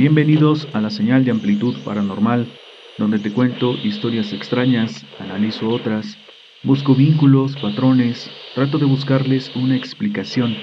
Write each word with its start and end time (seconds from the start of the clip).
Bienvenidos 0.00 0.66
a 0.72 0.80
la 0.80 0.88
señal 0.88 1.26
de 1.26 1.30
amplitud 1.30 1.76
paranormal, 1.84 2.50
donde 2.96 3.18
te 3.18 3.30
cuento 3.30 3.74
historias 3.84 4.32
extrañas, 4.32 5.04
analizo 5.18 5.68
otras, 5.68 6.16
busco 6.62 6.94
vínculos, 6.94 7.54
patrones, 7.60 8.30
trato 8.54 8.78
de 8.78 8.86
buscarles 8.86 9.54
una 9.54 9.76
explicación, 9.76 10.56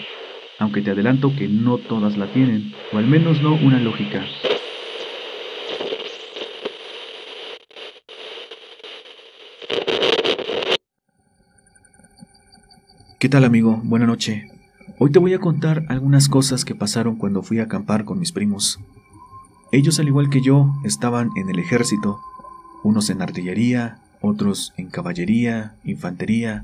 aunque 0.57 0.81
te 0.81 0.89
adelanto 0.89 1.35
que 1.35 1.47
no 1.47 1.77
todas 1.77 2.17
la 2.17 2.33
tienen, 2.33 2.73
o 2.91 2.97
al 2.97 3.05
menos 3.05 3.39
no 3.43 3.53
una 3.53 3.79
lógica. 3.79 4.25
¿Qué 13.19 13.29
tal 13.29 13.43
amigo? 13.43 13.79
Buena 13.83 14.07
noche. 14.07 14.47
Hoy 14.97 15.11
te 15.11 15.19
voy 15.19 15.35
a 15.35 15.39
contar 15.39 15.83
algunas 15.89 16.27
cosas 16.27 16.65
que 16.65 16.73
pasaron 16.73 17.17
cuando 17.17 17.43
fui 17.43 17.59
a 17.59 17.65
acampar 17.65 18.03
con 18.03 18.17
mis 18.17 18.31
primos. 18.31 18.79
Ellos, 19.71 19.99
al 19.99 20.07
igual 20.07 20.29
que 20.29 20.41
yo, 20.41 20.73
estaban 20.83 21.31
en 21.35 21.49
el 21.49 21.59
ejército, 21.59 22.19
unos 22.83 23.09
en 23.09 23.21
artillería, 23.21 23.99
otros 24.21 24.73
en 24.77 24.87
caballería, 24.89 25.75
infantería, 25.83 26.63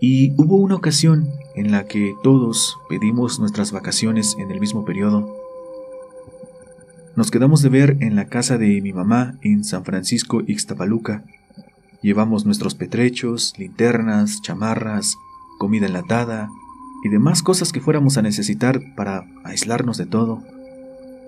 y 0.00 0.32
hubo 0.36 0.56
una 0.56 0.74
ocasión 0.74 1.28
en 1.54 1.70
la 1.70 1.86
que 1.86 2.14
todos 2.22 2.78
pedimos 2.88 3.40
nuestras 3.40 3.72
vacaciones 3.72 4.36
en 4.38 4.50
el 4.50 4.60
mismo 4.60 4.84
periodo. 4.84 5.34
Nos 7.16 7.30
quedamos 7.30 7.62
de 7.62 7.68
ver 7.68 7.96
en 8.00 8.16
la 8.16 8.26
casa 8.26 8.58
de 8.58 8.80
mi 8.80 8.92
mamá 8.92 9.38
en 9.42 9.64
San 9.64 9.84
Francisco 9.84 10.42
Ixtapaluca. 10.46 11.22
Llevamos 12.02 12.44
nuestros 12.44 12.74
petrechos, 12.74 13.54
linternas, 13.56 14.42
chamarras, 14.42 15.16
comida 15.58 15.86
enlatada 15.86 16.50
y 17.04 17.08
demás 17.08 17.42
cosas 17.42 17.72
que 17.72 17.80
fuéramos 17.80 18.18
a 18.18 18.22
necesitar 18.22 18.80
para 18.96 19.26
aislarnos 19.44 19.96
de 19.96 20.06
todo. 20.06 20.42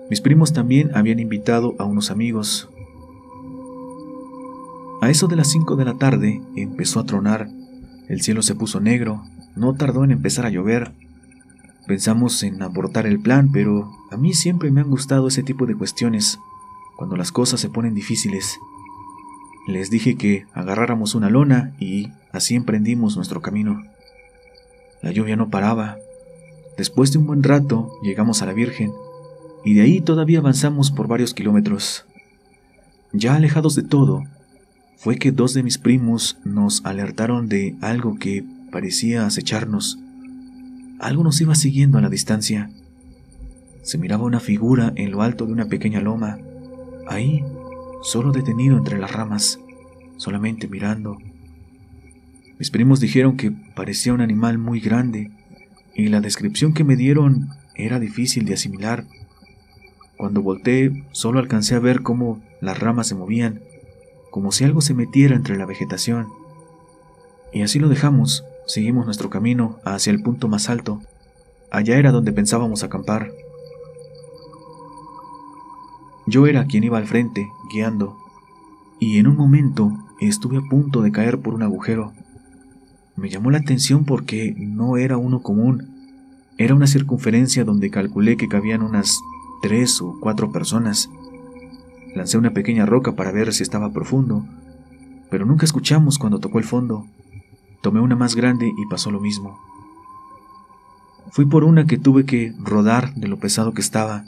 Mis 0.09 0.21
primos 0.21 0.53
también 0.53 0.95
habían 0.95 1.19
invitado 1.19 1.75
a 1.79 1.83
unos 1.83 2.11
amigos. 2.11 2.69
A 5.01 5.09
eso 5.09 5.27
de 5.27 5.35
las 5.35 5.49
5 5.51 5.75
de 5.75 5.85
la 5.85 5.95
tarde 5.95 6.41
empezó 6.55 6.99
a 6.99 7.05
tronar, 7.05 7.49
el 8.07 8.21
cielo 8.21 8.41
se 8.41 8.55
puso 8.55 8.79
negro, 8.79 9.23
no 9.55 9.73
tardó 9.73 10.03
en 10.03 10.11
empezar 10.11 10.45
a 10.45 10.49
llover. 10.49 10.93
Pensamos 11.87 12.41
en 12.43 12.61
abortar 12.61 13.05
el 13.05 13.19
plan, 13.19 13.51
pero 13.51 13.91
a 14.11 14.17
mí 14.17 14.33
siempre 14.33 14.71
me 14.71 14.81
han 14.81 14.89
gustado 14.89 15.27
ese 15.27 15.43
tipo 15.43 15.65
de 15.65 15.75
cuestiones, 15.75 16.39
cuando 16.95 17.17
las 17.17 17.31
cosas 17.31 17.59
se 17.59 17.69
ponen 17.69 17.93
difíciles. 17.93 18.59
Les 19.67 19.89
dije 19.89 20.15
que 20.15 20.45
agarráramos 20.53 21.15
una 21.15 21.29
lona 21.29 21.75
y 21.79 22.11
así 22.31 22.55
emprendimos 22.55 23.17
nuestro 23.17 23.41
camino. 23.41 23.83
La 25.01 25.11
lluvia 25.11 25.35
no 25.35 25.49
paraba. 25.49 25.97
Después 26.77 27.11
de 27.11 27.19
un 27.19 27.27
buen 27.27 27.43
rato 27.43 27.91
llegamos 28.01 28.41
a 28.41 28.45
la 28.45 28.53
Virgen, 28.53 28.93
y 29.67 29.73
de 29.73 29.81
ahí 29.81 29.99
todavía 29.99 30.39
avanzamos 30.39 30.91
por 30.91 31.09
varios 31.09 31.33
kilómetros. 31.33 32.05
Ya 33.11 33.35
alejados 33.35 33.75
de 33.75 33.83
todo, 33.83 34.23
fue 34.95 35.17
que 35.17 35.33
dos 35.33 35.53
de 35.53 35.61
mis 35.61 35.77
primos 35.77 36.37
nos 36.45 36.85
alertaron 36.85 37.49
de 37.49 37.75
algo 37.81 38.15
que 38.15 38.45
parecía 38.71 39.25
acecharnos. 39.25 39.99
Algo 40.99 41.21
nos 41.21 41.41
iba 41.41 41.53
siguiendo 41.53 41.97
a 41.97 42.01
la 42.01 42.07
distancia. 42.07 42.69
Se 43.81 43.97
miraba 43.97 44.23
una 44.23 44.39
figura 44.39 44.93
en 44.95 45.11
lo 45.11 45.21
alto 45.21 45.45
de 45.45 45.51
una 45.51 45.65
pequeña 45.65 45.99
loma, 45.99 46.37
ahí, 47.09 47.43
solo 48.03 48.31
detenido 48.31 48.77
entre 48.77 48.97
las 48.97 49.11
ramas, 49.11 49.59
solamente 50.15 50.69
mirando. 50.69 51.17
Mis 52.57 52.71
primos 52.71 53.01
dijeron 53.01 53.35
que 53.35 53.51
parecía 53.51 54.13
un 54.13 54.21
animal 54.21 54.59
muy 54.59 54.79
grande, 54.79 55.29
y 55.93 56.07
la 56.07 56.21
descripción 56.21 56.73
que 56.73 56.85
me 56.85 56.95
dieron 56.95 57.49
era 57.75 57.99
difícil 57.99 58.45
de 58.45 58.53
asimilar. 58.53 59.03
Cuando 60.17 60.41
volteé, 60.41 61.03
solo 61.11 61.39
alcancé 61.39 61.75
a 61.75 61.79
ver 61.79 62.01
cómo 62.01 62.41
las 62.59 62.79
ramas 62.79 63.07
se 63.07 63.15
movían, 63.15 63.61
como 64.31 64.51
si 64.51 64.63
algo 64.63 64.81
se 64.81 64.95
metiera 64.95 65.35
entre 65.35 65.57
la 65.57 65.65
vegetación. 65.65 66.27
Y 67.53 67.61
así 67.61 67.79
lo 67.79 67.87
dejamos, 67.87 68.43
seguimos 68.65 69.05
nuestro 69.05 69.29
camino 69.29 69.77
hacia 69.85 70.11
el 70.11 70.23
punto 70.23 70.47
más 70.47 70.69
alto. 70.69 71.01
Allá 71.69 71.97
era 71.97 72.11
donde 72.11 72.31
pensábamos 72.31 72.83
acampar. 72.83 73.31
Yo 76.25 76.47
era 76.47 76.65
quien 76.65 76.83
iba 76.83 76.97
al 76.97 77.07
frente, 77.07 77.47
guiando, 77.71 78.17
y 78.99 79.19
en 79.19 79.27
un 79.27 79.37
momento 79.37 79.93
estuve 80.19 80.57
a 80.57 80.69
punto 80.69 81.01
de 81.01 81.11
caer 81.11 81.39
por 81.39 81.53
un 81.53 81.61
agujero. 81.61 82.11
Me 83.15 83.29
llamó 83.29 83.51
la 83.51 83.59
atención 83.59 84.03
porque 84.03 84.55
no 84.57 84.97
era 84.97 85.17
uno 85.17 85.41
común, 85.41 85.89
era 86.57 86.73
una 86.73 86.87
circunferencia 86.87 87.63
donde 87.63 87.91
calculé 87.91 88.35
que 88.35 88.47
cabían 88.47 88.81
unas 88.81 89.19
tres 89.61 90.01
o 90.01 90.17
cuatro 90.19 90.51
personas. 90.51 91.09
Lancé 92.15 92.37
una 92.37 92.51
pequeña 92.51 92.85
roca 92.85 93.13
para 93.13 93.31
ver 93.31 93.53
si 93.53 93.63
estaba 93.63 93.91
profundo, 93.91 94.45
pero 95.29 95.45
nunca 95.45 95.65
escuchamos 95.65 96.17
cuando 96.17 96.39
tocó 96.39 96.59
el 96.59 96.65
fondo. 96.65 97.05
Tomé 97.81 97.99
una 97.99 98.15
más 98.15 98.35
grande 98.35 98.71
y 98.75 98.85
pasó 98.87 99.11
lo 99.11 99.19
mismo. 99.19 99.59
Fui 101.31 101.45
por 101.45 101.63
una 101.63 101.85
que 101.85 101.97
tuve 101.97 102.25
que 102.25 102.53
rodar 102.59 103.13
de 103.15 103.27
lo 103.27 103.37
pesado 103.37 103.73
que 103.73 103.81
estaba 103.81 104.23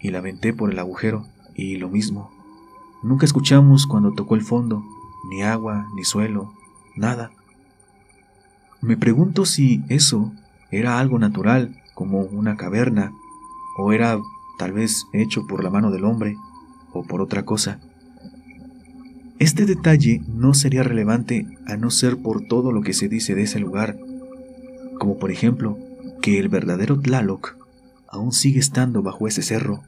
y 0.00 0.10
la 0.10 0.18
aventé 0.18 0.52
por 0.52 0.70
el 0.70 0.78
agujero 0.78 1.26
y 1.54 1.76
lo 1.76 1.88
mismo. 1.88 2.30
Nunca 3.02 3.24
escuchamos 3.24 3.86
cuando 3.86 4.12
tocó 4.12 4.34
el 4.34 4.42
fondo, 4.42 4.84
ni 5.30 5.42
agua, 5.42 5.86
ni 5.94 6.04
suelo, 6.04 6.52
nada. 6.96 7.30
Me 8.82 8.96
pregunto 8.96 9.46
si 9.46 9.82
eso 9.88 10.32
era 10.70 10.98
algo 10.98 11.18
natural, 11.18 11.80
como 11.94 12.20
una 12.20 12.56
caverna, 12.56 13.12
o 13.76 13.92
era 13.92 14.18
tal 14.60 14.72
vez 14.72 15.06
hecho 15.14 15.46
por 15.46 15.64
la 15.64 15.70
mano 15.70 15.90
del 15.90 16.04
hombre 16.04 16.36
o 16.92 17.02
por 17.02 17.22
otra 17.22 17.46
cosa. 17.46 17.80
Este 19.38 19.64
detalle 19.64 20.20
no 20.28 20.52
sería 20.52 20.82
relevante 20.82 21.46
a 21.66 21.78
no 21.78 21.90
ser 21.90 22.18
por 22.18 22.42
todo 22.42 22.70
lo 22.70 22.82
que 22.82 22.92
se 22.92 23.08
dice 23.08 23.34
de 23.34 23.44
ese 23.44 23.58
lugar, 23.58 23.96
como 24.98 25.16
por 25.16 25.30
ejemplo 25.30 25.78
que 26.20 26.38
el 26.38 26.50
verdadero 26.50 27.00
Tlaloc 27.00 27.56
aún 28.06 28.32
sigue 28.32 28.60
estando 28.60 29.00
bajo 29.00 29.26
ese 29.26 29.40
cerro, 29.40 29.80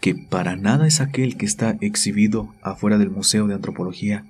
que 0.00 0.16
para 0.16 0.56
nada 0.56 0.88
es 0.88 1.00
aquel 1.00 1.36
que 1.36 1.46
está 1.46 1.76
exhibido 1.80 2.52
afuera 2.62 2.98
del 2.98 3.10
Museo 3.10 3.46
de 3.46 3.54
Antropología. 3.54 4.24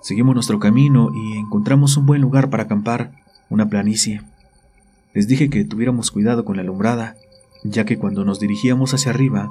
Seguimos 0.00 0.34
nuestro 0.34 0.58
camino 0.58 1.10
y 1.14 1.36
encontramos 1.36 1.98
un 1.98 2.06
buen 2.06 2.22
lugar 2.22 2.48
para 2.48 2.62
acampar, 2.62 3.12
una 3.50 3.68
planicie. 3.68 4.22
Les 5.14 5.28
dije 5.28 5.50
que 5.50 5.64
tuviéramos 5.64 6.10
cuidado 6.10 6.44
con 6.44 6.56
la 6.56 6.62
alumbrada, 6.62 7.16
ya 7.64 7.84
que 7.84 7.98
cuando 7.98 8.24
nos 8.24 8.40
dirigíamos 8.40 8.94
hacia 8.94 9.10
arriba, 9.10 9.50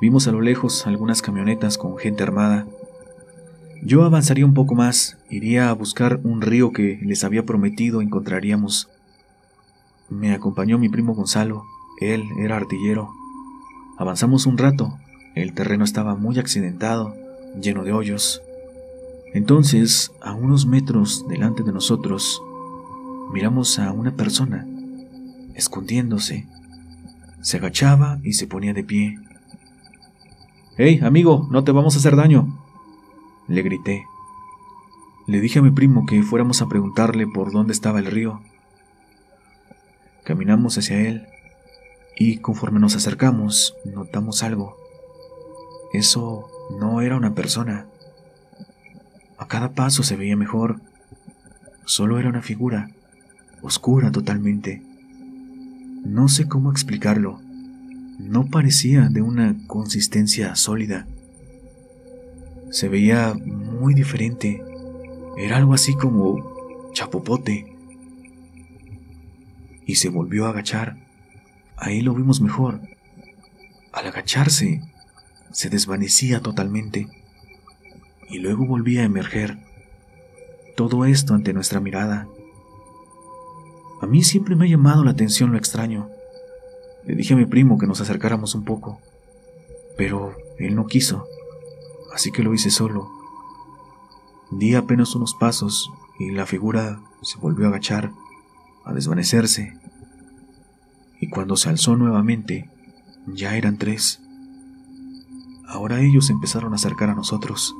vimos 0.00 0.26
a 0.26 0.32
lo 0.32 0.40
lejos 0.40 0.84
algunas 0.86 1.22
camionetas 1.22 1.78
con 1.78 1.96
gente 1.96 2.24
armada. 2.24 2.66
Yo 3.82 4.02
avanzaría 4.02 4.44
un 4.44 4.54
poco 4.54 4.74
más, 4.74 5.16
iría 5.30 5.70
a 5.70 5.72
buscar 5.74 6.18
un 6.24 6.42
río 6.42 6.72
que 6.72 6.98
les 7.02 7.22
había 7.22 7.44
prometido 7.44 8.02
encontraríamos. 8.02 8.88
Me 10.08 10.34
acompañó 10.34 10.76
mi 10.76 10.88
primo 10.88 11.14
Gonzalo, 11.14 11.64
él 12.00 12.24
era 12.40 12.56
artillero. 12.56 13.12
Avanzamos 13.98 14.44
un 14.46 14.58
rato, 14.58 14.98
el 15.36 15.54
terreno 15.54 15.84
estaba 15.84 16.16
muy 16.16 16.40
accidentado, 16.40 17.14
lleno 17.60 17.84
de 17.84 17.92
hoyos. 17.92 18.42
Entonces, 19.34 20.10
a 20.20 20.34
unos 20.34 20.66
metros 20.66 21.26
delante 21.28 21.62
de 21.62 21.72
nosotros, 21.72 22.42
miramos 23.32 23.78
a 23.78 23.92
una 23.92 24.10
persona 24.10 24.66
escondiéndose. 25.56 26.46
Se 27.40 27.56
agachaba 27.56 28.18
y 28.22 28.34
se 28.34 28.46
ponía 28.46 28.74
de 28.74 28.84
pie. 28.84 29.18
¡Hey, 30.76 31.00
amigo! 31.02 31.48
No 31.50 31.64
te 31.64 31.72
vamos 31.72 31.96
a 31.96 31.98
hacer 31.98 32.14
daño. 32.14 32.46
Le 33.48 33.62
grité. 33.62 34.04
Le 35.26 35.40
dije 35.40 35.58
a 35.58 35.62
mi 35.62 35.70
primo 35.70 36.06
que 36.06 36.22
fuéramos 36.22 36.62
a 36.62 36.68
preguntarle 36.68 37.26
por 37.26 37.50
dónde 37.50 37.72
estaba 37.72 37.98
el 37.98 38.06
río. 38.06 38.40
Caminamos 40.24 40.76
hacia 40.78 41.00
él 41.00 41.26
y 42.16 42.38
conforme 42.38 42.80
nos 42.80 42.94
acercamos 42.94 43.74
notamos 43.84 44.42
algo. 44.42 44.76
Eso 45.92 46.48
no 46.78 47.00
era 47.00 47.16
una 47.16 47.34
persona. 47.34 47.86
A 49.38 49.46
cada 49.48 49.72
paso 49.72 50.02
se 50.02 50.16
veía 50.16 50.36
mejor. 50.36 50.80
Solo 51.84 52.18
era 52.18 52.28
una 52.28 52.42
figura, 52.42 52.90
oscura 53.62 54.10
totalmente. 54.10 54.82
No 56.06 56.28
sé 56.28 56.46
cómo 56.46 56.70
explicarlo. 56.70 57.40
No 58.20 58.46
parecía 58.46 59.08
de 59.08 59.22
una 59.22 59.56
consistencia 59.66 60.54
sólida. 60.54 61.04
Se 62.70 62.88
veía 62.88 63.34
muy 63.34 63.92
diferente. 63.92 64.62
Era 65.36 65.56
algo 65.56 65.74
así 65.74 65.96
como 65.96 66.92
chapopote. 66.92 67.74
Y 69.84 69.96
se 69.96 70.08
volvió 70.08 70.46
a 70.46 70.50
agachar. 70.50 70.96
Ahí 71.76 72.02
lo 72.02 72.14
vimos 72.14 72.40
mejor. 72.40 72.80
Al 73.92 74.06
agacharse, 74.06 74.82
se 75.50 75.70
desvanecía 75.70 76.40
totalmente. 76.40 77.08
Y 78.30 78.38
luego 78.38 78.64
volvía 78.64 79.02
a 79.02 79.06
emerger. 79.06 79.58
Todo 80.76 81.04
esto 81.04 81.34
ante 81.34 81.52
nuestra 81.52 81.80
mirada. 81.80 82.28
A 84.00 84.06
mí 84.06 84.22
siempre 84.22 84.56
me 84.56 84.66
ha 84.66 84.68
llamado 84.68 85.04
la 85.04 85.12
atención 85.12 85.52
lo 85.52 85.58
extraño. 85.58 86.08
Le 87.04 87.14
dije 87.14 87.34
a 87.34 87.36
mi 87.36 87.46
primo 87.46 87.78
que 87.78 87.86
nos 87.86 88.00
acercáramos 88.00 88.54
un 88.54 88.64
poco, 88.64 89.00
pero 89.96 90.34
él 90.58 90.74
no 90.74 90.86
quiso, 90.86 91.26
así 92.14 92.32
que 92.32 92.42
lo 92.42 92.52
hice 92.52 92.70
solo. 92.70 93.08
Di 94.50 94.74
apenas 94.74 95.14
unos 95.14 95.34
pasos 95.34 95.90
y 96.18 96.30
la 96.30 96.46
figura 96.46 97.00
se 97.22 97.38
volvió 97.38 97.66
a 97.66 97.68
agachar, 97.68 98.12
a 98.84 98.92
desvanecerse, 98.92 99.76
y 101.20 101.28
cuando 101.28 101.56
se 101.56 101.68
alzó 101.68 101.96
nuevamente, 101.96 102.68
ya 103.26 103.56
eran 103.56 103.78
tres. 103.78 104.20
Ahora 105.66 106.00
ellos 106.00 106.30
empezaron 106.30 106.72
a 106.72 106.76
acercar 106.76 107.10
a 107.10 107.14
nosotros. 107.14 107.74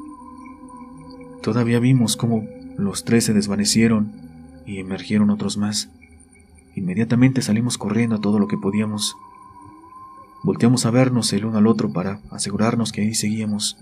Todavía 1.42 1.78
vimos 1.78 2.16
cómo 2.16 2.44
los 2.76 3.04
tres 3.04 3.24
se 3.24 3.32
desvanecieron 3.32 4.12
y 4.66 4.78
emergieron 4.78 5.30
otros 5.30 5.56
más. 5.56 5.88
Inmediatamente 6.76 7.40
salimos 7.40 7.78
corriendo 7.78 8.16
a 8.16 8.20
todo 8.20 8.38
lo 8.38 8.48
que 8.48 8.58
podíamos. 8.58 9.16
Volteamos 10.42 10.84
a 10.84 10.90
vernos 10.90 11.32
el 11.32 11.46
uno 11.46 11.56
al 11.56 11.66
otro 11.66 11.90
para 11.90 12.20
asegurarnos 12.30 12.92
que 12.92 13.00
ahí 13.00 13.14
seguíamos. 13.14 13.78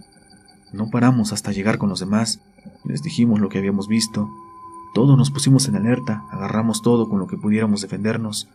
No 0.73 0.91
paramos 0.91 1.33
hasta 1.33 1.51
llegar 1.51 1.77
con 1.77 1.89
los 1.89 1.99
demás. 1.99 2.41
Les 2.85 3.03
dijimos 3.03 3.41
lo 3.41 3.49
que 3.49 3.59
habíamos 3.59 3.89
visto. 3.89 4.31
Todos 4.95 5.19
nos 5.19 5.33
pusimos 5.33 5.67
en 5.67 5.75
alerta, 5.75 6.25
agarramos 6.31 6.83
todo 6.83 7.09
con 7.09 7.19
lo 7.19 7.27
que 7.27 7.37
pudiéramos 7.37 7.83
defendernos. 7.83 8.49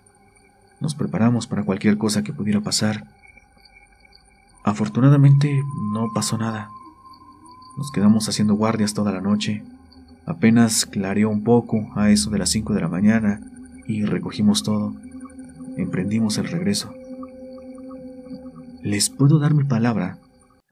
Nos 0.80 0.96
preparamos 0.96 1.46
para 1.46 1.64
cualquier 1.64 1.98
cosa 1.98 2.24
que 2.24 2.32
pudiera 2.32 2.62
pasar. 2.62 3.08
Afortunadamente 4.64 5.62
no 5.92 6.14
pasó 6.14 6.38
nada. 6.38 6.70
Nos 7.76 7.92
quedamos 7.92 8.30
haciendo 8.30 8.54
guardias 8.56 8.94
toda 8.94 9.12
la 9.12 9.20
noche. 9.20 9.66
Apenas 10.26 10.86
clareó 10.86 11.30
un 11.30 11.44
poco 11.44 11.90
a 11.96 12.10
eso 12.10 12.30
de 12.30 12.40
las 12.40 12.50
5 12.52 12.74
de 12.74 12.82
la 12.82 12.88
mañana 12.88 13.42
y 13.90 14.06
recogimos 14.06 14.62
todo. 14.62 14.94
Emprendimos 15.76 16.38
el 16.38 16.48
regreso. 16.48 16.94
Les 18.84 19.10
puedo 19.10 19.40
dar 19.40 19.56
mi 19.56 19.64
palabra 19.64 20.20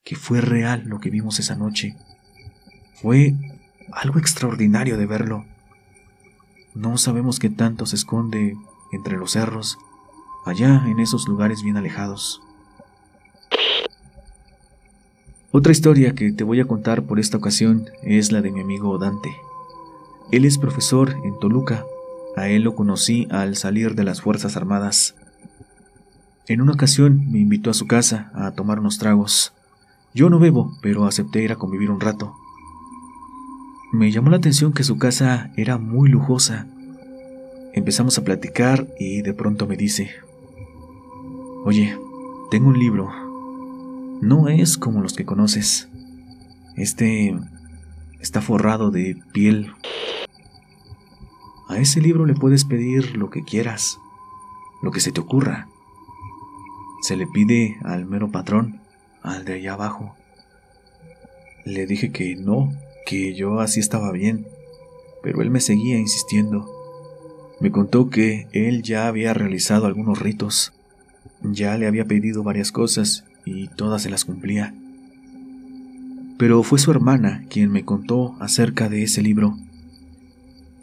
que 0.03 0.15
fue 0.15 0.39
real 0.39 0.83
lo 0.85 0.99
que 0.99 1.09
vimos 1.09 1.39
esa 1.39 1.55
noche. 1.55 1.95
Fue 2.93 3.33
algo 3.91 4.19
extraordinario 4.19 4.97
de 4.97 5.07
verlo. 5.07 5.45
No 6.75 6.97
sabemos 6.99 7.39
qué 7.39 7.49
tanto 7.49 7.87
se 7.87 7.95
esconde 7.95 8.55
entre 8.91 9.17
los 9.17 9.31
cerros, 9.31 9.79
allá 10.45 10.83
en 10.87 10.99
esos 10.99 11.27
lugares 11.27 11.63
bien 11.63 11.75
alejados. 11.75 12.43
Otra 15.51 15.71
historia 15.71 16.13
que 16.13 16.31
te 16.31 16.43
voy 16.43 16.59
a 16.59 16.65
contar 16.65 17.01
por 17.03 17.19
esta 17.19 17.37
ocasión 17.37 17.89
es 18.03 18.31
la 18.31 18.41
de 18.41 18.51
mi 18.51 18.61
amigo 18.61 18.99
Dante. 18.99 19.35
Él 20.31 20.45
es 20.45 20.59
profesor 20.59 21.15
en 21.23 21.39
Toluca 21.39 21.83
a 22.37 22.49
él 22.49 22.61
lo 22.61 22.75
conocí 22.75 23.27
al 23.31 23.55
salir 23.55 23.95
de 23.95 24.03
las 24.03 24.21
Fuerzas 24.21 24.55
Armadas. 24.55 25.15
En 26.47 26.61
una 26.61 26.73
ocasión 26.73 27.31
me 27.31 27.39
invitó 27.39 27.71
a 27.71 27.73
su 27.73 27.87
casa 27.87 28.29
a 28.35 28.51
tomar 28.51 28.79
unos 28.79 28.99
tragos. 28.99 29.55
Yo 30.13 30.29
no 30.29 30.37
bebo, 30.37 30.77
pero 30.83 31.07
acepté 31.07 31.41
ir 31.41 31.51
a 31.51 31.55
convivir 31.55 31.89
un 31.89 31.99
rato. 31.99 32.35
Me 33.91 34.11
llamó 34.11 34.29
la 34.29 34.37
atención 34.37 34.71
que 34.71 34.83
su 34.83 34.99
casa 34.99 35.49
era 35.57 35.79
muy 35.79 36.09
lujosa. 36.09 36.67
Empezamos 37.73 38.19
a 38.19 38.23
platicar 38.23 38.87
y 38.99 39.23
de 39.23 39.33
pronto 39.33 39.65
me 39.65 39.75
dice, 39.75 40.11
Oye, 41.65 41.97
tengo 42.51 42.67
un 42.67 42.77
libro. 42.79 43.09
No 44.21 44.47
es 44.47 44.77
como 44.77 45.01
los 45.01 45.13
que 45.13 45.25
conoces. 45.25 45.89
Este 46.75 47.35
está 48.19 48.41
forrado 48.41 48.91
de 48.91 49.17
piel 49.33 49.71
a 51.67 51.77
ese 51.77 52.01
libro 52.01 52.25
le 52.25 52.33
puedes 52.33 52.65
pedir 52.65 53.17
lo 53.17 53.29
que 53.29 53.43
quieras, 53.43 53.99
lo 54.81 54.91
que 54.91 54.99
se 54.99 55.11
te 55.11 55.21
ocurra. 55.21 55.67
Se 57.01 57.15
le 57.15 57.27
pide 57.27 57.77
al 57.83 58.05
mero 58.05 58.31
patrón, 58.31 58.79
al 59.21 59.45
de 59.45 59.53
allá 59.53 59.73
abajo. 59.73 60.15
Le 61.65 61.85
dije 61.85 62.11
que 62.11 62.35
no, 62.35 62.71
que 63.05 63.33
yo 63.33 63.59
así 63.59 63.79
estaba 63.79 64.11
bien, 64.11 64.47
pero 65.21 65.41
él 65.41 65.49
me 65.49 65.59
seguía 65.59 65.97
insistiendo. 65.97 66.69
Me 67.59 67.71
contó 67.71 68.09
que 68.09 68.47
él 68.53 68.83
ya 68.83 69.07
había 69.07 69.33
realizado 69.33 69.87
algunos 69.87 70.19
ritos, 70.19 70.73
ya 71.41 71.77
le 71.77 71.87
había 71.87 72.05
pedido 72.05 72.43
varias 72.43 72.71
cosas 72.71 73.25
y 73.45 73.67
todas 73.67 74.03
se 74.03 74.09
las 74.09 74.25
cumplía. 74.25 74.73
Pero 76.37 76.61
fue 76.63 76.79
su 76.79 76.91
hermana 76.91 77.43
quien 77.49 77.71
me 77.71 77.83
contó 77.83 78.35
acerca 78.39 78.89
de 78.89 79.03
ese 79.03 79.21
libro. 79.21 79.57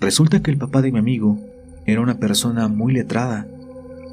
Resulta 0.05 0.43
que 0.43 0.51
el 0.51 0.59
papá 0.59 0.83
de 0.83 0.93
mi 0.93 0.99
amigo 0.99 1.39
era 1.87 2.03
una 2.03 2.19
persona 2.19 2.69
muy 2.69 2.93
letrada, 2.93 3.47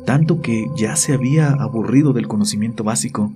tanto 0.05 0.41
que 0.41 0.67
ya 0.77 0.95
se 0.95 1.11
había 1.11 1.49
aburrido 1.49 2.13
del 2.13 2.29
conocimiento 2.29 2.85
básico, 2.85 3.33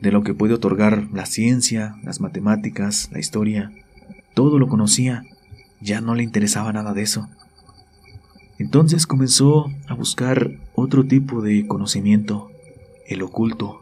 de 0.00 0.10
lo 0.10 0.22
que 0.22 0.32
puede 0.32 0.54
otorgar 0.54 1.08
la 1.12 1.26
ciencia, 1.26 1.96
las 2.02 2.22
matemáticas, 2.22 3.10
la 3.12 3.18
historia. 3.18 3.70
Todo 4.32 4.58
lo 4.58 4.66
conocía, 4.66 5.24
ya 5.82 6.00
no 6.00 6.14
le 6.14 6.22
interesaba 6.22 6.72
nada 6.72 6.94
de 6.94 7.02
eso. 7.02 7.28
Entonces 8.58 9.06
comenzó 9.06 9.66
a 9.86 9.92
buscar 9.92 10.52
otro 10.74 11.04
tipo 11.04 11.42
de 11.42 11.66
conocimiento, 11.66 12.50
el 13.08 13.20
oculto. 13.20 13.78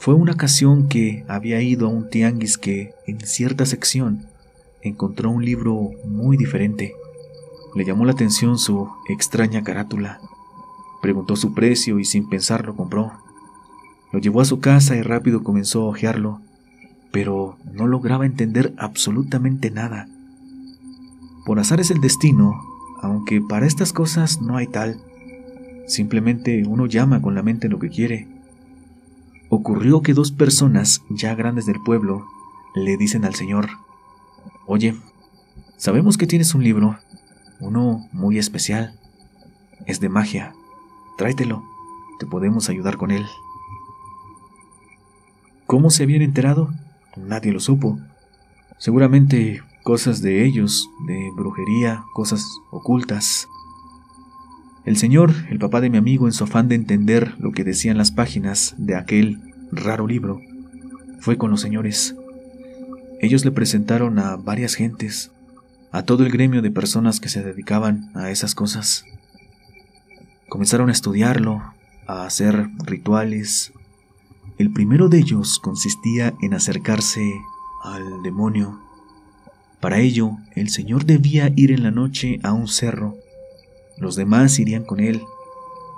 Fue 0.00 0.14
una 0.14 0.32
ocasión 0.32 0.88
que 0.88 1.24
había 1.28 1.62
ido 1.62 1.86
a 1.86 1.90
un 1.90 2.10
tianguis 2.10 2.58
que, 2.58 2.94
en 3.06 3.20
cierta 3.20 3.64
sección, 3.64 4.26
encontró 4.86 5.30
un 5.30 5.44
libro 5.44 5.90
muy 6.04 6.36
diferente. 6.36 6.94
Le 7.74 7.84
llamó 7.84 8.04
la 8.04 8.12
atención 8.12 8.58
su 8.58 8.88
extraña 9.08 9.62
carátula. 9.62 10.20
Preguntó 11.02 11.36
su 11.36 11.54
precio 11.54 11.98
y 11.98 12.04
sin 12.04 12.28
pensarlo 12.28 12.74
compró. 12.74 13.12
Lo 14.12 14.18
llevó 14.18 14.40
a 14.40 14.44
su 14.46 14.60
casa 14.60 14.96
y 14.96 15.02
rápido 15.02 15.42
comenzó 15.42 15.82
a 15.82 15.88
hojearlo, 15.88 16.40
pero 17.12 17.56
no 17.72 17.86
lograba 17.86 18.26
entender 18.26 18.74
absolutamente 18.78 19.70
nada. 19.70 20.08
Por 21.44 21.58
azar 21.58 21.80
es 21.80 21.90
el 21.90 22.00
destino, 22.00 22.60
aunque 23.02 23.40
para 23.40 23.66
estas 23.66 23.92
cosas 23.92 24.40
no 24.40 24.56
hay 24.56 24.66
tal. 24.66 25.00
Simplemente 25.86 26.64
uno 26.66 26.86
llama 26.86 27.22
con 27.22 27.34
la 27.34 27.42
mente 27.42 27.68
lo 27.68 27.78
que 27.78 27.90
quiere. 27.90 28.26
Ocurrió 29.48 30.02
que 30.02 30.14
dos 30.14 30.32
personas 30.32 31.02
ya 31.08 31.34
grandes 31.34 31.66
del 31.66 31.80
pueblo 31.84 32.26
le 32.74 32.96
dicen 32.96 33.24
al 33.24 33.34
Señor, 33.34 33.68
Oye, 34.66 34.96
sabemos 35.76 36.18
que 36.18 36.26
tienes 36.26 36.54
un 36.54 36.64
libro, 36.64 36.98
uno 37.60 38.08
muy 38.12 38.38
especial. 38.38 38.98
Es 39.86 40.00
de 40.00 40.08
magia. 40.08 40.54
Tráetelo. 41.18 41.62
Te 42.18 42.26
podemos 42.26 42.68
ayudar 42.68 42.96
con 42.96 43.12
él. 43.12 43.24
¿Cómo 45.66 45.90
se 45.90 46.02
habían 46.02 46.22
enterado? 46.22 46.72
Nadie 47.16 47.52
lo 47.52 47.60
supo. 47.60 47.98
Seguramente 48.78 49.62
cosas 49.84 50.20
de 50.20 50.44
ellos, 50.44 50.90
de 51.06 51.30
brujería, 51.36 52.04
cosas 52.12 52.44
ocultas. 52.70 53.48
El 54.84 54.96
señor, 54.96 55.32
el 55.48 55.60
papá 55.60 55.80
de 55.80 55.90
mi 55.90 55.98
amigo, 55.98 56.26
en 56.26 56.32
su 56.32 56.44
afán 56.44 56.68
de 56.68 56.74
entender 56.74 57.36
lo 57.38 57.52
que 57.52 57.64
decían 57.64 57.98
las 57.98 58.10
páginas 58.10 58.74
de 58.78 58.96
aquel 58.96 59.40
raro 59.70 60.06
libro, 60.06 60.40
fue 61.20 61.38
con 61.38 61.50
los 61.50 61.60
señores. 61.60 62.16
Ellos 63.20 63.44
le 63.44 63.50
presentaron 63.50 64.18
a 64.18 64.36
varias 64.36 64.74
gentes, 64.74 65.30
a 65.90 66.02
todo 66.02 66.24
el 66.24 66.32
gremio 66.32 66.60
de 66.60 66.70
personas 66.70 67.20
que 67.20 67.28
se 67.28 67.42
dedicaban 67.42 68.10
a 68.14 68.30
esas 68.30 68.54
cosas. 68.54 69.04
Comenzaron 70.48 70.90
a 70.90 70.92
estudiarlo, 70.92 71.62
a 72.06 72.26
hacer 72.26 72.68
rituales. 72.84 73.72
El 74.58 74.72
primero 74.72 75.08
de 75.08 75.18
ellos 75.18 75.58
consistía 75.58 76.34
en 76.42 76.54
acercarse 76.54 77.32
al 77.82 78.22
demonio. 78.22 78.80
Para 79.80 79.98
ello, 80.00 80.32
el 80.54 80.68
Señor 80.68 81.06
debía 81.06 81.52
ir 81.56 81.72
en 81.72 81.82
la 81.82 81.90
noche 81.90 82.38
a 82.42 82.52
un 82.52 82.68
cerro. 82.68 83.16
Los 83.98 84.16
demás 84.16 84.58
irían 84.58 84.84
con 84.84 85.00
él 85.00 85.22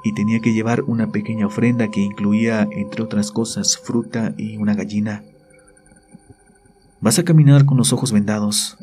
y 0.04 0.14
tenía 0.14 0.40
que 0.40 0.52
llevar 0.52 0.82
una 0.82 1.10
pequeña 1.10 1.46
ofrenda 1.46 1.90
que 1.90 2.00
incluía, 2.00 2.68
entre 2.70 3.02
otras 3.02 3.32
cosas, 3.32 3.76
fruta 3.76 4.34
y 4.36 4.56
una 4.56 4.74
gallina. 4.74 5.24
Vas 7.00 7.16
a 7.20 7.24
caminar 7.24 7.64
con 7.64 7.76
los 7.76 7.92
ojos 7.92 8.10
vendados, 8.10 8.76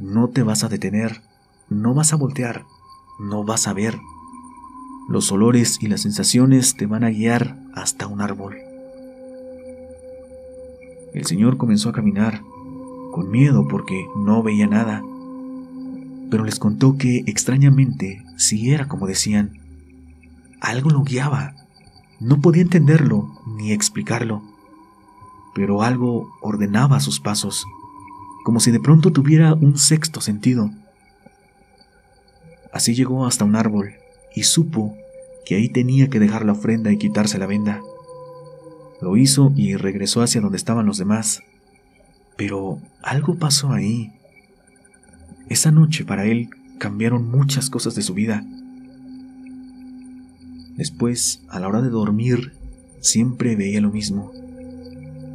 no 0.00 0.28
te 0.28 0.42
vas 0.42 0.64
a 0.64 0.68
detener, 0.68 1.22
no 1.68 1.94
vas 1.94 2.12
a 2.12 2.16
voltear, 2.16 2.64
no 3.20 3.44
vas 3.44 3.68
a 3.68 3.72
ver. 3.72 3.96
Los 5.08 5.30
olores 5.30 5.78
y 5.80 5.86
las 5.86 6.00
sensaciones 6.00 6.74
te 6.74 6.86
van 6.86 7.04
a 7.04 7.10
guiar 7.10 7.58
hasta 7.72 8.08
un 8.08 8.22
árbol. 8.22 8.56
El 11.14 11.24
señor 11.26 11.58
comenzó 11.58 11.90
a 11.90 11.92
caminar, 11.92 12.42
con 13.12 13.30
miedo 13.30 13.68
porque 13.68 14.04
no 14.16 14.42
veía 14.42 14.66
nada, 14.66 15.04
pero 16.28 16.44
les 16.44 16.58
contó 16.58 16.96
que 16.98 17.22
extrañamente, 17.26 18.24
si 18.36 18.72
era 18.72 18.88
como 18.88 19.06
decían, 19.06 19.60
algo 20.60 20.90
lo 20.90 21.04
guiaba. 21.04 21.54
No 22.18 22.40
podía 22.40 22.62
entenderlo 22.62 23.30
ni 23.46 23.70
explicarlo 23.70 24.49
pero 25.54 25.82
algo 25.82 26.30
ordenaba 26.40 27.00
sus 27.00 27.20
pasos, 27.20 27.66
como 28.44 28.60
si 28.60 28.70
de 28.70 28.80
pronto 28.80 29.12
tuviera 29.12 29.54
un 29.54 29.78
sexto 29.78 30.20
sentido. 30.20 30.70
Así 32.72 32.94
llegó 32.94 33.26
hasta 33.26 33.44
un 33.44 33.56
árbol 33.56 33.94
y 34.34 34.44
supo 34.44 34.96
que 35.44 35.56
ahí 35.56 35.68
tenía 35.68 36.08
que 36.08 36.20
dejar 36.20 36.44
la 36.44 36.52
ofrenda 36.52 36.92
y 36.92 36.98
quitarse 36.98 37.38
la 37.38 37.46
venda. 37.46 37.82
Lo 39.00 39.16
hizo 39.16 39.52
y 39.56 39.76
regresó 39.76 40.22
hacia 40.22 40.40
donde 40.40 40.56
estaban 40.56 40.86
los 40.86 40.98
demás. 40.98 41.42
Pero 42.36 42.80
algo 43.02 43.36
pasó 43.36 43.72
ahí. 43.72 44.12
Esa 45.48 45.70
noche 45.70 46.04
para 46.04 46.26
él 46.26 46.50
cambiaron 46.78 47.30
muchas 47.30 47.70
cosas 47.70 47.94
de 47.94 48.02
su 48.02 48.14
vida. 48.14 48.44
Después, 50.76 51.42
a 51.48 51.60
la 51.60 51.68
hora 51.68 51.82
de 51.82 51.90
dormir, 51.90 52.52
siempre 53.00 53.56
veía 53.56 53.80
lo 53.80 53.90
mismo. 53.90 54.32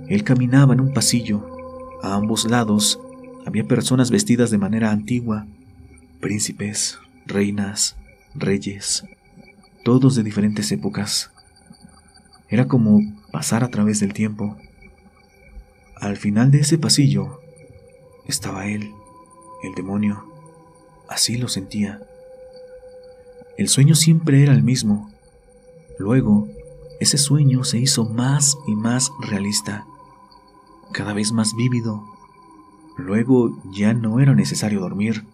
Él 0.07 0.23
caminaba 0.23 0.73
en 0.73 0.81
un 0.81 0.93
pasillo. 0.93 1.45
A 2.01 2.15
ambos 2.15 2.49
lados 2.49 2.99
había 3.45 3.65
personas 3.65 4.11
vestidas 4.11 4.51
de 4.51 4.57
manera 4.57 4.91
antigua, 4.91 5.47
príncipes, 6.19 6.99
reinas, 7.25 7.95
reyes, 8.33 9.03
todos 9.83 10.15
de 10.15 10.23
diferentes 10.23 10.71
épocas. 10.71 11.31
Era 12.49 12.67
como 12.67 13.01
pasar 13.31 13.63
a 13.63 13.69
través 13.69 13.99
del 13.99 14.13
tiempo. 14.13 14.55
Al 15.95 16.17
final 16.17 16.51
de 16.51 16.59
ese 16.59 16.77
pasillo 16.77 17.39
estaba 18.27 18.67
él, 18.67 18.91
el 19.63 19.73
demonio. 19.75 20.25
Así 21.09 21.37
lo 21.37 21.47
sentía. 21.47 22.01
El 23.57 23.69
sueño 23.69 23.95
siempre 23.95 24.43
era 24.43 24.53
el 24.53 24.63
mismo. 24.63 25.11
Luego, 25.97 26.47
ese 26.99 27.17
sueño 27.17 27.63
se 27.63 27.77
hizo 27.77 28.05
más 28.05 28.57
y 28.67 28.75
más 28.75 29.11
realista, 29.21 29.85
cada 30.91 31.13
vez 31.13 31.31
más 31.31 31.55
vívido. 31.55 32.03
Luego 32.97 33.61
ya 33.71 33.93
no 33.93 34.19
era 34.19 34.33
necesario 34.35 34.79
dormir. 34.79 35.25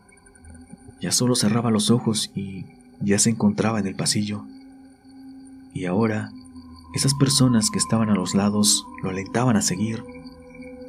Ya 1.00 1.12
solo 1.12 1.36
cerraba 1.36 1.72
los 1.72 1.92
ojos 1.92 2.32
y 2.36 2.66
ya 3.00 3.20
se 3.20 3.30
encontraba 3.30 3.80
en 3.80 3.88
el 3.88 3.96
pasillo. 3.96 4.46
Y 5.74 5.86
ahora, 5.86 6.32
esas 6.94 7.14
personas 7.14 7.70
que 7.70 7.80
estaban 7.80 8.10
a 8.10 8.16
los 8.16 8.36
lados 8.36 8.86
lo 9.02 9.10
alentaban 9.10 9.56
a 9.56 9.62
seguir. 9.62 10.04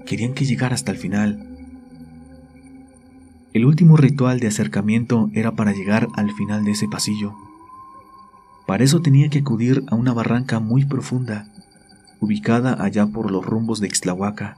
Querían 0.06 0.34
que 0.34 0.44
llegara 0.44 0.74
hasta 0.74 0.90
el 0.90 0.98
final. 0.98 1.48
El 3.52 3.66
último 3.66 3.96
ritual 3.96 4.40
de 4.40 4.48
acercamiento 4.48 5.30
era 5.34 5.52
para 5.52 5.72
llegar 5.72 6.08
al 6.14 6.32
final 6.32 6.64
de 6.64 6.72
ese 6.72 6.88
pasillo. 6.88 7.34
Para 8.66 8.84
eso 8.84 9.02
tenía 9.02 9.28
que 9.28 9.40
acudir 9.40 9.84
a 9.88 9.94
una 9.94 10.14
barranca 10.14 10.58
muy 10.58 10.86
profunda, 10.86 11.51
ubicada 12.22 12.80
allá 12.80 13.06
por 13.08 13.32
los 13.32 13.44
rumbos 13.44 13.80
de 13.80 13.88
Ixtlahuaca. 13.88 14.56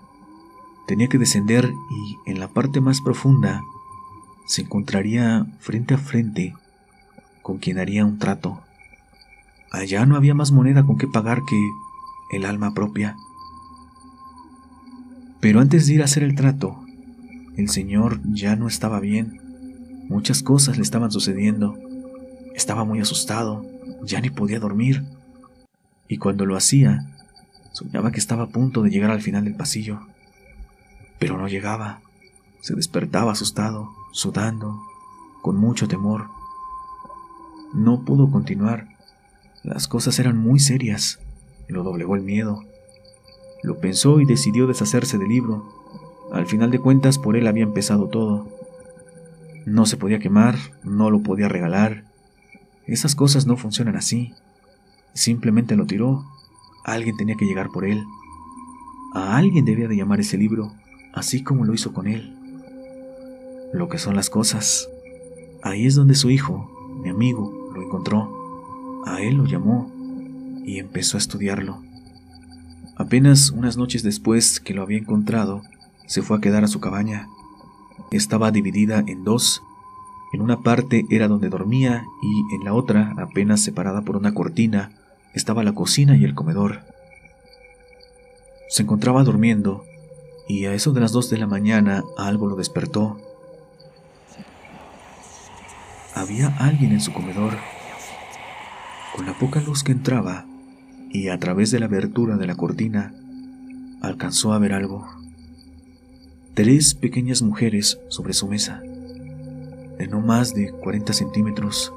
Tenía 0.87 1.09
que 1.09 1.17
descender 1.17 1.73
y 1.91 2.31
en 2.31 2.39
la 2.39 2.49
parte 2.49 2.83
más 2.83 3.01
profunda 3.01 3.65
se 4.47 4.63
encontraría 4.63 5.47
frente 5.61 5.95
a 5.95 5.99
frente 5.99 6.55
con 7.41 7.57
quien 7.57 7.79
haría 7.79 8.05
un 8.05 8.19
trato. 8.19 8.61
Allá 9.73 10.05
no 10.05 10.15
había 10.15 10.35
más 10.35 10.53
moneda 10.53 10.85
con 10.85 10.99
que 10.99 11.09
pagar 11.09 11.41
que 11.49 11.57
el 12.37 12.45
alma 12.45 12.75
propia. 12.75 13.17
Pero 15.41 15.61
antes 15.61 15.87
de 15.87 15.95
ir 15.95 16.03
a 16.03 16.05
hacer 16.05 16.23
el 16.23 16.35
trato, 16.35 16.85
el 17.57 17.71
señor 17.71 18.21
ya 18.25 18.57
no 18.57 18.69
estaba 18.69 19.01
bien. 19.01 19.41
Muchas 20.11 20.43
cosas 20.43 20.77
le 20.77 20.83
estaban 20.83 21.11
sucediendo. 21.11 21.79
Estaba 22.55 22.85
muy 22.85 23.01
asustado, 23.01 23.65
ya 24.03 24.21
ni 24.21 24.29
podía 24.29 24.61
dormir. 24.61 25.03
Y 26.09 26.19
cuando 26.19 26.45
lo 26.45 26.57
hacía, 26.57 27.14
soñaba 27.75 28.13
que 28.13 28.21
estaba 28.21 28.45
a 28.45 28.49
punto 28.49 28.83
de 28.83 28.91
llegar 28.91 29.11
al 29.11 29.21
final 29.21 29.45
del 29.45 29.57
pasillo. 29.57 30.01
Pero 31.19 31.37
no 31.37 31.49
llegaba. 31.49 32.01
Se 32.61 32.75
despertaba 32.75 33.33
asustado, 33.33 33.91
sudando, 34.13 34.81
con 35.43 35.57
mucho 35.57 35.89
temor. 35.89 36.29
No 37.75 38.05
pudo 38.05 38.31
continuar. 38.31 38.87
Las 39.65 39.89
cosas 39.89 40.19
eran 40.21 40.39
muy 40.39 40.61
serias. 40.61 41.19
Lo 41.67 41.83
doblegó 41.83 42.15
el 42.15 42.23
miedo. 42.23 42.63
Lo 43.65 43.79
pensó 43.79 44.21
y 44.21 44.25
decidió 44.25 44.69
deshacerse 44.69 45.19
del 45.19 45.29
libro. 45.29 45.69
Al 46.33 46.47
final 46.47 46.71
de 46.71 46.79
cuentas, 46.79 47.19
por 47.19 47.37
él 47.37 47.49
había 47.49 47.65
empezado 47.65 48.07
todo. 48.07 48.49
No 49.67 49.85
se 49.85 49.97
podía 49.97 50.21
quemar, 50.21 50.57
no 50.85 51.11
lo 51.11 51.23
podía 51.23 51.49
regalar. 51.49 52.05
Esas 52.87 53.17
cosas 53.17 53.47
no 53.47 53.57
funcionan 53.57 53.97
así. 53.97 54.33
Simplemente 55.13 55.75
lo 55.75 55.87
tiró. 55.87 56.25
Alguien 56.85 57.17
tenía 57.17 57.37
que 57.37 57.47
llegar 57.47 57.71
por 57.71 57.87
él. 57.87 58.07
A 59.15 59.37
alguien 59.37 59.65
debía 59.65 59.89
de 59.89 59.97
llamar 59.97 60.21
ese 60.21 60.37
libro, 60.37 60.73
así 61.15 61.43
como 61.43 61.65
lo 61.65 61.73
hizo 61.73 61.93
con 61.93 62.07
él. 62.07 62.37
Lo 63.73 63.89
que 63.89 63.99
son 63.99 64.15
las 64.15 64.29
cosas. 64.29 64.89
Ahí 65.63 65.87
es 65.87 65.95
donde 65.95 66.15
su 66.15 66.31
hijo, 66.31 66.71
mi 67.03 67.09
amigo, 67.09 67.71
lo 67.75 67.83
encontró, 67.83 69.03
a 69.07 69.23
él 69.23 69.37
lo 69.37 69.47
llamó 69.47 69.91
y 70.65 70.79
empezó 70.79 71.17
a 71.17 71.21
estudiarlo. 71.21 71.83
Apenas 72.97 73.51
unas 73.51 73.77
noches 73.77 74.03
después 74.03 74.61
que 74.61 74.75
lo 74.75 74.83
había 74.83 74.99
encontrado, 74.99 75.63
se 76.07 76.23
fue 76.23 76.37
a 76.37 76.41
quedar 76.41 76.65
a 76.65 76.69
su 76.69 76.81
cabaña. 76.81 77.29
Estaba 78.11 78.51
dividida 78.51 79.03
en 79.07 79.25
dos. 79.25 79.63
En 80.33 80.43
una 80.43 80.61
parte 80.61 81.07
era 81.11 81.29
donde 81.29 81.49
dormía 81.49 82.05
y 82.23 82.55
en 82.57 82.65
la 82.65 82.75
otra, 82.75 83.15
apenas 83.19 83.61
separada 83.61 84.03
por 84.03 84.17
una 84.17 84.35
cortina, 84.35 84.91
estaba 85.35 85.65
la 85.65 85.73
cocina 85.73 86.17
y 86.17 86.25
el 86.25 86.35
comedor. 86.35 86.81
Se 88.69 88.83
encontraba 88.83 89.25
durmiendo 89.25 89.85
y 90.49 90.67
a 90.67 90.75
eso 90.75 90.93
de 90.93 91.01
las 91.01 91.13
dos 91.13 91.31
de 91.31 91.39
la 91.39 91.47
mañana 91.47 92.03
algo 92.17 92.49
lo 92.49 92.57
despertó. 92.57 93.19
Había 96.15 96.49
alguien 96.59 96.93
en 96.93 97.01
su 97.01 97.13
comedor. 97.13 97.55
Con 99.17 99.27
la 99.27 99.39
poca 99.39 99.61
luz 99.61 99.83
que 99.83 99.93
entraba 99.93 100.47
y 101.11 101.29
a 101.29 101.39
través 101.39 101.71
de 101.71 101.81
la 101.81 101.87
abertura 101.87 102.37
de 102.37 102.47
la 102.47 102.57
cortina, 102.57 103.15
alcanzó 104.03 104.53
a 104.53 104.59
ver 104.59 104.73
algo. 104.73 105.07
Tres 106.55 106.95
pequeñas 106.95 107.43
mujeres 107.43 108.01
sobre 108.09 108.33
su 108.33 108.49
mesa, 108.49 108.81
de 109.99 110.09
no 110.09 110.21
más 110.21 110.55
de 110.55 110.73
40 110.73 111.13
centímetros, 111.13 111.93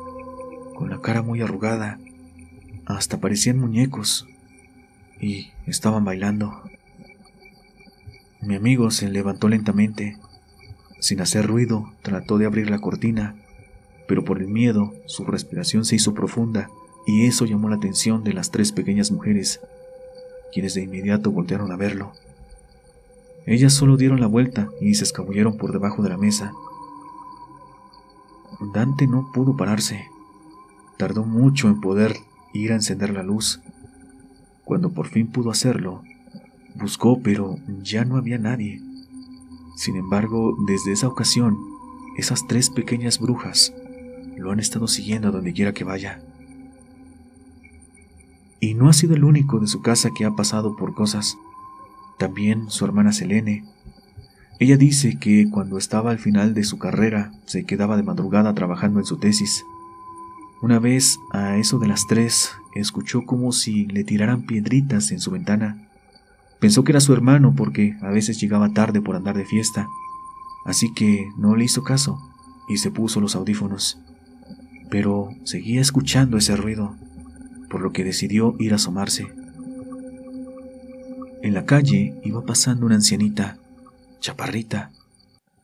con 0.75 0.89
la 0.89 1.01
cara 1.01 1.21
muy 1.21 1.41
arrugada, 1.41 1.99
hasta 2.87 3.19
parecían 3.19 3.59
muñecos, 3.59 4.27
y 5.21 5.51
estaban 5.67 6.03
bailando. 6.03 6.63
Mi 8.41 8.55
amigo 8.55 8.91
se 8.91 9.09
levantó 9.09 9.47
lentamente. 9.49 10.17
Sin 10.99 11.21
hacer 11.21 11.45
ruido, 11.45 11.91
trató 12.01 12.39
de 12.39 12.47
abrir 12.47 12.69
la 12.69 12.79
cortina 12.79 13.35
pero 14.07 14.23
por 14.23 14.39
el 14.39 14.47
miedo 14.47 14.93
su 15.05 15.25
respiración 15.25 15.85
se 15.85 15.95
hizo 15.95 16.13
profunda 16.13 16.69
y 17.05 17.27
eso 17.27 17.45
llamó 17.45 17.69
la 17.69 17.75
atención 17.75 18.23
de 18.23 18.33
las 18.33 18.51
tres 18.51 18.71
pequeñas 18.71 19.11
mujeres, 19.11 19.59
quienes 20.51 20.73
de 20.73 20.83
inmediato 20.83 21.31
voltearon 21.31 21.71
a 21.71 21.77
verlo. 21.77 22.13
Ellas 23.45 23.73
solo 23.73 23.95
dieron 23.95 24.19
la 24.19 24.27
vuelta 24.27 24.69
y 24.81 24.95
se 24.95 25.03
escabulleron 25.03 25.57
por 25.57 25.71
debajo 25.71 26.01
de 26.03 26.09
la 26.09 26.17
mesa. 26.17 26.53
Dante 28.73 29.07
no 29.07 29.31
pudo 29.31 29.55
pararse. 29.55 30.07
Tardó 30.97 31.23
mucho 31.23 31.67
en 31.67 31.79
poder 31.79 32.17
ir 32.53 32.71
a 32.71 32.75
encender 32.75 33.11
la 33.11 33.23
luz. 33.23 33.61
Cuando 34.63 34.91
por 34.91 35.07
fin 35.07 35.27
pudo 35.27 35.51
hacerlo, 35.51 36.03
buscó, 36.75 37.19
pero 37.21 37.57
ya 37.81 38.05
no 38.05 38.17
había 38.17 38.37
nadie. 38.37 38.81
Sin 39.75 39.95
embargo, 39.95 40.57
desde 40.67 40.91
esa 40.91 41.07
ocasión, 41.07 41.57
esas 42.17 42.47
tres 42.47 42.69
pequeñas 42.69 43.19
brujas 43.19 43.73
lo 44.37 44.51
han 44.51 44.59
estado 44.59 44.87
siguiendo 44.87 45.27
a 45.27 45.31
donde 45.31 45.53
quiera 45.53 45.73
que 45.73 45.83
vaya. 45.83 46.21
Y 48.59 48.73
no 48.73 48.89
ha 48.89 48.93
sido 48.93 49.15
el 49.15 49.23
único 49.23 49.59
de 49.59 49.67
su 49.67 49.81
casa 49.81 50.09
que 50.15 50.25
ha 50.25 50.31
pasado 50.31 50.75
por 50.75 50.95
cosas. 50.95 51.37
También 52.17 52.69
su 52.69 52.85
hermana 52.85 53.13
Selene. 53.13 53.65
Ella 54.59 54.77
dice 54.77 55.19
que 55.19 55.49
cuando 55.51 55.77
estaba 55.77 56.09
al 56.09 56.17
final 56.17 56.55
de 56.55 56.63
su 56.63 56.79
carrera 56.79 57.31
se 57.45 57.65
quedaba 57.65 57.97
de 57.97 58.03
madrugada 58.03 58.55
trabajando 58.55 58.99
en 58.99 59.05
su 59.05 59.17
tesis. 59.17 59.63
Una 60.61 60.79
vez, 60.79 61.19
a 61.31 61.57
eso 61.57 61.79
de 61.79 61.87
las 61.87 62.07
tres, 62.07 62.51
escuchó 62.75 63.25
como 63.25 63.51
si 63.51 63.85
le 63.85 64.03
tiraran 64.03 64.45
piedritas 64.45 65.11
en 65.11 65.19
su 65.19 65.31
ventana. 65.31 65.87
Pensó 66.59 66.83
que 66.83 66.91
era 66.91 66.99
su 66.99 67.13
hermano 67.13 67.53
porque 67.55 67.95
a 68.01 68.09
veces 68.09 68.39
llegaba 68.39 68.73
tarde 68.73 69.01
por 69.01 69.15
andar 69.15 69.37
de 69.37 69.45
fiesta, 69.45 69.87
así 70.65 70.93
que 70.93 71.29
no 71.37 71.55
le 71.55 71.65
hizo 71.65 71.83
caso 71.83 72.19
y 72.67 72.77
se 72.77 72.91
puso 72.91 73.21
los 73.21 73.35
audífonos 73.35 73.99
pero 74.89 75.29
seguía 75.43 75.81
escuchando 75.81 76.37
ese 76.37 76.55
ruido, 76.55 76.95
por 77.69 77.81
lo 77.81 77.91
que 77.91 78.03
decidió 78.03 78.55
ir 78.59 78.73
a 78.73 78.77
asomarse. 78.77 79.27
En 81.41 81.53
la 81.53 81.65
calle 81.65 82.19
iba 82.23 82.43
pasando 82.43 82.85
una 82.85 82.95
ancianita, 82.95 83.57
chaparrita. 84.19 84.91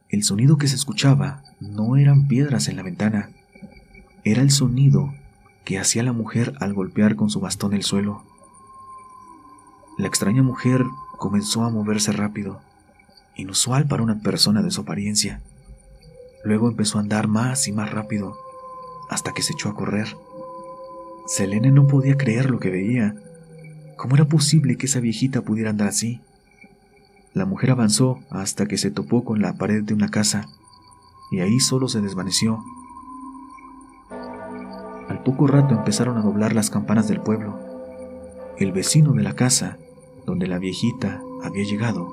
El 0.09 0.23
sonido 0.23 0.57
que 0.57 0.67
se 0.67 0.75
escuchaba 0.75 1.43
no 1.59 1.97
eran 1.97 2.27
piedras 2.27 2.67
en 2.67 2.75
la 2.75 2.83
ventana, 2.83 3.29
era 4.23 4.41
el 4.41 4.51
sonido 4.51 5.13
que 5.65 5.79
hacía 5.79 6.03
la 6.03 6.13
mujer 6.13 6.53
al 6.59 6.73
golpear 6.73 7.15
con 7.15 7.29
su 7.29 7.39
bastón 7.39 7.73
el 7.73 7.83
suelo. 7.83 8.23
La 9.97 10.07
extraña 10.07 10.41
mujer 10.41 10.83
comenzó 11.17 11.63
a 11.63 11.69
moverse 11.69 12.11
rápido, 12.11 12.61
inusual 13.35 13.87
para 13.87 14.03
una 14.03 14.19
persona 14.19 14.61
de 14.61 14.71
su 14.71 14.81
apariencia. 14.81 15.41
Luego 16.43 16.67
empezó 16.67 16.97
a 16.97 17.01
andar 17.01 17.27
más 17.27 17.67
y 17.67 17.71
más 17.71 17.91
rápido, 17.91 18.37
hasta 19.09 19.33
que 19.33 19.41
se 19.41 19.53
echó 19.53 19.69
a 19.69 19.75
correr. 19.75 20.15
Selene 21.27 21.71
no 21.71 21.87
podía 21.87 22.17
creer 22.17 22.49
lo 22.49 22.59
que 22.59 22.69
veía. 22.69 23.15
¿Cómo 23.95 24.15
era 24.15 24.25
posible 24.25 24.77
que 24.77 24.87
esa 24.87 24.99
viejita 24.99 25.41
pudiera 25.41 25.69
andar 25.69 25.87
así? 25.87 26.21
La 27.33 27.45
mujer 27.45 27.71
avanzó 27.71 28.19
hasta 28.29 28.65
que 28.65 28.77
se 28.77 28.91
topó 28.91 29.23
con 29.23 29.41
la 29.41 29.53
pared 29.53 29.83
de 29.83 29.93
una 29.93 30.09
casa 30.09 30.47
y 31.31 31.39
ahí 31.39 31.59
solo 31.59 31.87
se 31.87 32.01
desvaneció. 32.01 32.63
Al 35.09 35.21
poco 35.23 35.47
rato 35.47 35.75
empezaron 35.75 36.17
a 36.17 36.21
doblar 36.21 36.53
las 36.53 36.69
campanas 36.69 37.07
del 37.07 37.19
pueblo. 37.19 37.59
El 38.57 38.71
vecino 38.71 39.13
de 39.13 39.23
la 39.23 39.33
casa, 39.33 39.77
donde 40.25 40.47
la 40.47 40.59
viejita 40.59 41.21
había 41.43 41.63
llegado, 41.63 42.07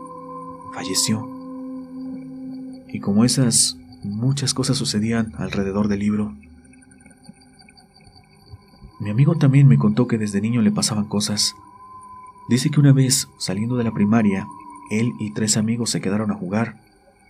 falleció. 0.75 1.29
Y 2.89 3.01
como 3.01 3.25
esas, 3.25 3.77
muchas 4.03 4.55
cosas 4.55 4.77
sucedían 4.77 5.33
alrededor 5.37 5.89
del 5.89 6.01
libro. 6.01 6.35
Mi 8.99 9.11
amigo 9.11 9.37
también 9.37 9.69
me 9.69 9.79
contó 9.79 10.07
que 10.07 10.19
desde 10.19 10.41
niño 10.41 10.61
le 10.61 10.73
pasaban 10.73 11.07
cosas. 11.07 11.55
Dice 12.49 12.71
que 12.71 12.81
una 12.81 12.93
vez, 12.93 13.29
saliendo 13.39 13.77
de 13.77 13.85
la 13.85 13.93
primaria, 13.93 14.47
él 14.91 15.13
y 15.21 15.33
tres 15.33 15.57
amigos 15.57 15.91
se 15.91 16.01
quedaron 16.01 16.33
a 16.33 16.35
jugar, 16.35 16.81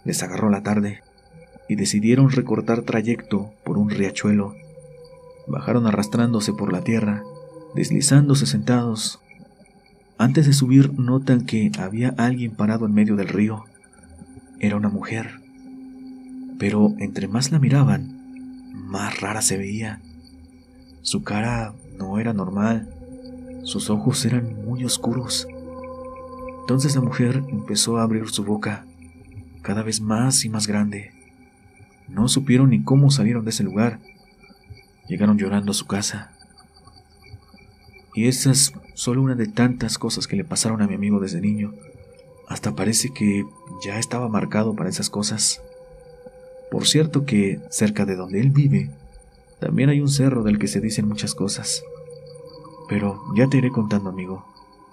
les 0.05 0.23
agarró 0.23 0.49
la 0.49 0.63
tarde 0.63 1.03
y 1.69 1.77
decidieron 1.77 2.31
recortar 2.31 2.83
trayecto 2.83 3.53
por 3.65 3.77
un 3.77 3.91
riachuelo. 3.91 4.55
Bajaron 5.51 5.87
arrastrándose 5.87 6.53
por 6.53 6.73
la 6.73 6.83
tierra, 6.83 7.23
deslizándose 7.75 8.47
sentados. 8.47 9.21
Antes 10.17 10.47
de 10.47 10.53
subir 10.53 10.99
notan 10.99 11.45
que 11.45 11.73
había 11.79 12.15
alguien 12.17 12.53
parado 12.53 12.87
en 12.87 12.95
medio 12.95 13.17
del 13.17 13.29
río. 13.29 13.65
Era 14.59 14.77
una 14.77 14.89
mujer. 14.89 15.41
Pero 16.59 16.95
entre 16.99 17.29
más 17.29 17.51
la 17.53 17.59
miraban, 17.59 18.73
más 18.75 19.21
rara 19.21 19.43
se 19.43 19.57
veía. 19.57 20.01
Su 21.03 21.23
cara 21.23 21.75
no 21.99 22.19
era 22.19 22.33
normal. 22.33 22.89
Sus 23.65 23.91
ojos 23.91 24.25
eran 24.25 24.65
muy 24.65 24.85
oscuros 24.85 25.47
entonces 26.71 26.95
la 26.95 27.01
mujer 27.01 27.43
empezó 27.49 27.99
a 27.99 28.05
abrir 28.05 28.29
su 28.29 28.45
boca, 28.45 28.85
cada 29.61 29.83
vez 29.83 30.01
más 30.01 30.45
y 30.45 30.49
más 30.49 30.69
grande. 30.69 31.11
No 32.07 32.29
supieron 32.29 32.71
ni 32.71 32.85
cómo 32.85 33.11
salieron 33.11 33.45
de 33.45 33.51
ese 33.51 33.65
lugar. 33.65 33.99
Llegaron 35.11 35.39
llorando 35.39 35.73
a 35.73 35.75
su 35.75 35.89
casa. 35.89 36.31
Y 38.15 38.29
esa 38.29 38.53
es 38.53 38.73
solo 38.95 39.23
una 39.23 39.35
de 39.35 39.49
tantas 39.49 39.99
cosas 39.99 40.29
que 40.29 40.37
le 40.37 40.45
pasaron 40.45 40.83
a 40.83 40.87
mi 40.87 40.95
amigo 40.95 41.19
desde 41.19 41.41
niño. 41.41 41.75
Hasta 42.47 42.77
parece 42.77 43.13
que 43.13 43.45
ya 43.85 43.99
estaba 43.99 44.29
marcado 44.29 44.77
para 44.77 44.89
esas 44.89 45.11
cosas. 45.11 45.61
Por 46.71 46.87
cierto 46.87 47.25
que 47.27 47.59
cerca 47.71 48.07
de 48.07 48.15
donde 48.15 48.39
él 48.39 48.51
vive, 48.51 48.89
también 49.59 49.89
hay 49.89 50.01
un 50.01 50.09
cerro 50.09 50.45
del 50.45 50.61
que 50.61 50.69
se 50.69 50.81
dicen 50.81 51.09
muchas 51.09 51.35
cosas. 51.35 51.83
Pero 52.89 53.21
ya 53.35 53.49
te 53.49 53.59
iré 53.59 53.71
contando, 53.71 54.11
amigo. 54.11 54.47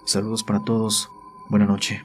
Saludos 0.04 0.42
para 0.42 0.64
todos 0.64 1.10
Buenas 1.48 1.68
noches. 1.68 2.00